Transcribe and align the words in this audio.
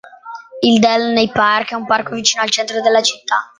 Il 0.61 0.79
Delaney 0.79 1.29
Park 1.31 1.73
è 1.73 1.75
un 1.75 1.85
parco 1.85 2.15
vicino 2.15 2.41
al 2.41 2.49
centro 2.49 2.81
della 2.81 3.03
città. 3.03 3.47